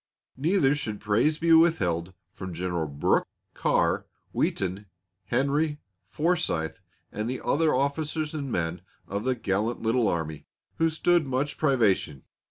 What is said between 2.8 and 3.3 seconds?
Brooke,